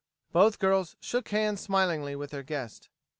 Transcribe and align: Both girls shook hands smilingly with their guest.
Both 0.31 0.57
girls 0.57 0.95
shook 0.99 1.29
hands 1.29 1.61
smilingly 1.61 2.15
with 2.15 2.31
their 2.31 2.41
guest. 2.41 2.89